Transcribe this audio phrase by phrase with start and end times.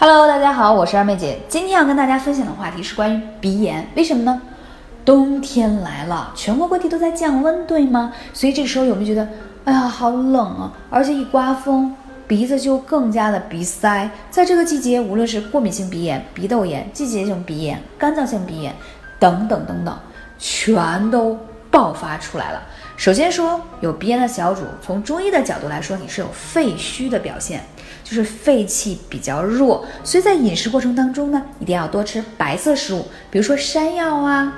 [0.00, 1.40] Hello，大家好，我是二妹姐。
[1.48, 4.40] 今天要跟大家分享的话题是关于鼻炎，为什么呢？
[5.04, 8.12] 冬天来了，全国各地都在降温，对吗？
[8.32, 9.28] 所以这个时候有没有觉得，
[9.64, 10.72] 哎呀，好冷啊！
[10.88, 11.92] 而且一刮风，
[12.28, 14.08] 鼻子就更加的鼻塞。
[14.30, 18.72] 在这个季节，无论是过敏性鼻炎、鼻窦炎、季节性鼻炎、干燥性鼻炎
[19.18, 19.92] 等等等等，
[20.38, 21.36] 全都
[21.72, 22.62] 爆发出来了。
[22.98, 27.62] 首先说有鼻炎的小主，从中医的角度来说，你是有肺虚的表现，
[28.02, 34.52] 就是肺气比较弱，所以在饮食过程当中呢，一定要多吃白色食物，比如说山药啊、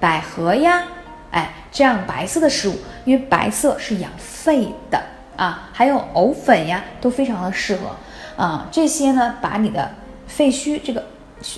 [0.00, 0.82] 百合呀，
[1.30, 2.74] 哎，这样白色的食物，
[3.04, 5.00] 因为白色是养肺的
[5.36, 7.94] 啊，还有藕粉呀，都非常的适合
[8.36, 9.88] 啊，这些呢，把你的
[10.26, 11.04] 肺虚这个，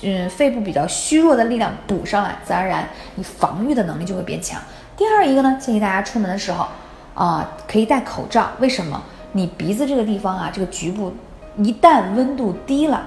[0.02, 4.60] 嗯，肺部比较虚弱的力量补上来，自然而然你防御的能力就会变强。
[5.00, 6.68] 第二一个呢，建议大家出门的时候，
[7.14, 8.50] 啊，可以戴口罩。
[8.58, 9.02] 为什么？
[9.32, 11.10] 你鼻子这个地方啊，这个局部，
[11.56, 13.02] 一旦温度低了，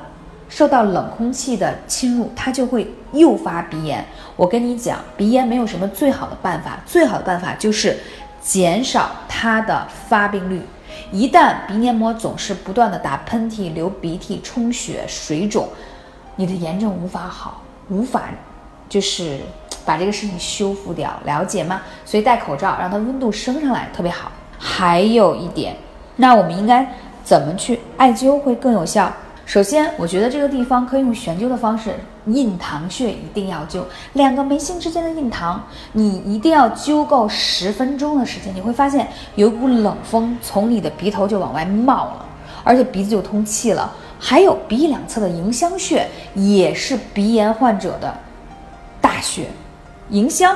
[0.50, 4.04] 受到冷空气的侵入，它就会诱发鼻炎。
[4.36, 8.00] 我跟你讲，鼻炎没有什么最好的办法，最好的办法就是
[8.42, 10.64] 减少它的发病率。
[11.12, 15.70] 一旦鼻黏膜总是不断的打喷嚏、流鼻涕、充血、水肿，
[16.38, 18.24] 你的炎症无法好，无法
[18.90, 19.42] 就是。
[19.86, 21.82] 把这个事情修复掉，了解吗？
[22.06, 24.32] 所以戴口罩，让它温度升上来特别好。
[24.58, 25.76] 还有一点，
[26.16, 26.88] 那我们应该
[27.24, 29.12] 怎么去艾灸会更有效？
[29.46, 31.94] 首先，我觉得这个地方可以用悬灸的方式，
[32.28, 35.62] 印堂穴一定要灸，两个眉心之间的印堂，
[35.92, 42.26] 你一定要灸够十分钟的时间，你会发现有一股冷风从你的鼻头就往外冒了，
[42.64, 43.94] 而且鼻子就通气了。
[44.18, 48.16] 还有鼻翼两侧的迎香穴，也是鼻炎患者的
[49.02, 49.46] 大穴。
[50.10, 50.56] 迎香，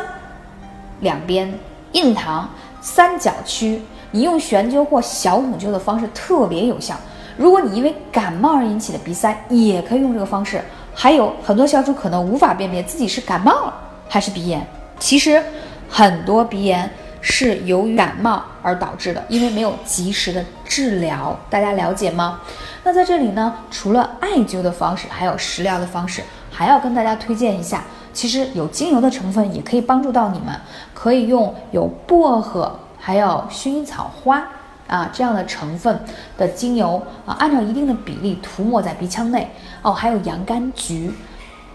[1.00, 1.54] 两边
[1.94, 2.50] 印堂
[2.82, 3.82] 三角区，
[4.12, 6.96] 你用悬灸或小筒灸的方式特别有效。
[7.38, 10.62] 如果你因为感冒而引起的鼻塞，也可以用这个方式。
[10.94, 13.74] 还有很多小主可能无法辨别自己是感冒了
[14.10, 14.66] 还是鼻炎，
[15.00, 15.42] 其实
[15.88, 16.90] 很多鼻炎
[17.22, 21.40] 是由于感冒而导致的，因为没有及时的治疗。
[21.50, 22.42] 大家了解吗？
[22.84, 27.84] 那在这里呢，除了艾灸的方式，还有食疗的方式，还要跟大家推荐一下。
[28.18, 30.48] 其实有精油的成分也可以帮助到你们，
[30.92, 34.44] 可以用有薄荷还有薰衣草花
[34.88, 36.00] 啊这样的成分
[36.36, 39.48] 的精油啊，按照一定的比例涂抹在鼻腔内
[39.84, 41.12] 哦，还有洋甘菊，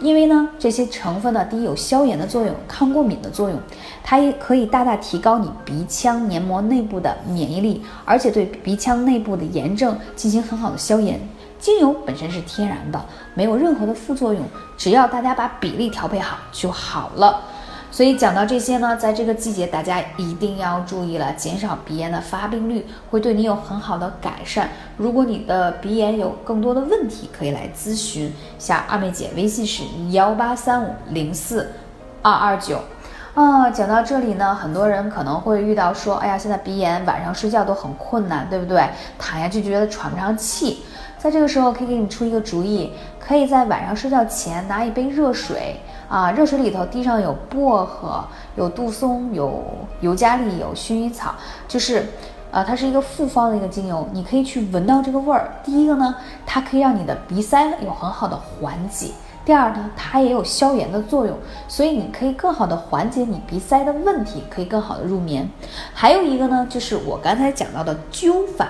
[0.01, 3.57] 因为呢这些成分呢，第一有消炎的作用，抗过敏的作用，
[4.03, 11.21] 它也可以大大提高你鼻腔黏膜内部的免疫力，而且对鼻腔内部的炎症进行很好的消炎。
[11.63, 13.01] 精油本身是天然的，
[13.35, 14.43] 没有任何的副作用，
[14.77, 17.43] 只要大家把比例调配好就好了。
[17.89, 24.71] 所以讲到这些呢，在这个季节大家一定要注意了，减少鼻炎的发病率，会对你有很好的改善。
[24.97, 31.71] 如果你的鼻炎有更多的问题，可以来咨询下二妹姐，微信是幺八三五零四
[32.23, 32.81] 二二九。
[33.35, 38.85] 啊，讲到这里呢，很多人可能会遇到说，哎呀，现在鼻炎晚上睡觉都很困难，对不对？
[39.19, 40.83] 躺下去就觉得喘不上气。
[41.23, 42.91] 在这个时候，可以给你出一个主意，
[43.21, 45.77] 可以在晚上睡觉前拿一杯热水
[46.09, 48.25] 啊，热水里头滴上有薄荷、
[48.57, 49.63] 有杜松、有
[50.01, 51.33] 尤加利、有薰衣草，
[51.69, 52.05] 就是，
[52.51, 55.49] 呃，它是一个复方的一个精油，你可以去闻到这个味儿。
[55.63, 56.13] 第一个呢，
[56.45, 59.13] 它可以让你的鼻塞有很好的缓解；
[59.45, 65.49] 第二呢，它也有消炎的作用，所以你可以更好的缓解你鼻塞的问题，可以更好的入眠。
[65.95, 68.67] 还有一个呢，就是我刚才讲到的灸法。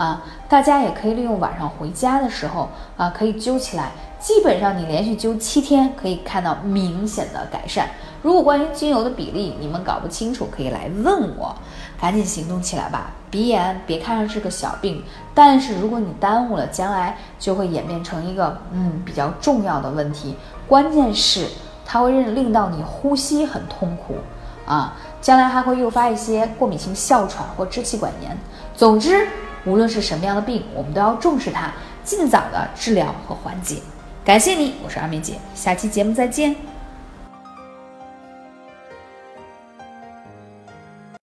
[0.00, 3.90] 啊，大家也可以利用晚上回家的时候啊，可以灸起来。
[4.18, 7.86] 基本上你连续灸七天，可以看到明显的改善。
[8.22, 11.54] 如果关于精油的比例你们搞不清楚，可以来问我，
[12.00, 13.10] 赶紧行动起来吧。
[13.30, 20.34] 鼻炎别看上是个小病，但是如果你耽误了，将来就会演变成一个嗯比较重要的问题。
[20.66, 21.46] 关键是
[21.84, 24.16] 它会令令到你呼吸很痛苦
[24.64, 28.34] 啊，将来还会诱发一些过敏性哮喘或支气管炎。
[28.74, 29.28] 总之。
[29.64, 31.72] 无论是什么样的病，我们都要重视它，
[32.02, 33.76] 尽早的治疗和缓解。
[34.24, 36.54] 感谢你，我是二妹姐，下期节目再见。